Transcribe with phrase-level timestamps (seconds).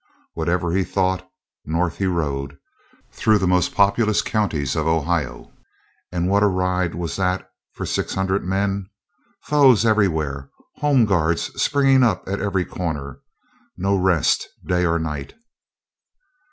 [0.33, 1.29] Whatever he thought,
[1.63, 2.57] north he rode,
[3.11, 5.51] through the most populous counties of Ohio.
[6.11, 8.89] And what a ride was that for six hundred men!
[9.43, 13.19] Foes everywhere; Home Guards springing up at every corner;
[13.77, 15.35] no rest day or night.